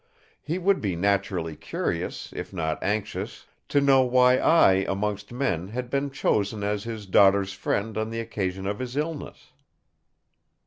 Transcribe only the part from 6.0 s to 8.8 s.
chosen as his daughter's friend on the occasion of